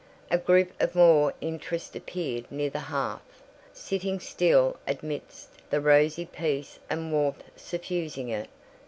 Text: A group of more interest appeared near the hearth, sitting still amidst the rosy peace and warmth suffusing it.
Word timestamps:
A 0.31 0.37
group 0.39 0.71
of 0.81 0.95
more 0.95 1.31
interest 1.41 1.95
appeared 1.95 2.51
near 2.51 2.71
the 2.71 2.79
hearth, 2.89 3.43
sitting 3.71 4.19
still 4.19 4.77
amidst 4.87 5.49
the 5.69 5.79
rosy 5.79 6.25
peace 6.25 6.79
and 6.89 7.11
warmth 7.11 7.43
suffusing 7.55 8.29
it. 8.29 8.49